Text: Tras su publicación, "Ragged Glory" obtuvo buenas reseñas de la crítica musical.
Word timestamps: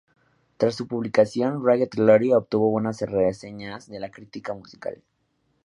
Tras 0.57 0.73
su 0.73 0.87
publicación, 0.87 1.63
"Ragged 1.63 1.89
Glory" 1.91 2.33
obtuvo 2.33 2.71
buenas 2.71 3.01
reseñas 3.01 3.87
de 3.87 3.99
la 3.99 4.09
crítica 4.09 4.51
musical. 4.51 5.03